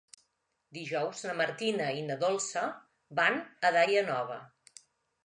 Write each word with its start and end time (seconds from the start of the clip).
Dijous 0.77 1.19
na 1.27 1.35
Martina 1.41 1.89
i 1.97 2.01
na 2.07 2.15
Dolça 2.23 2.63
van 3.21 3.39
a 3.69 3.73
Daia 3.77 4.03
Nova. 4.09 4.39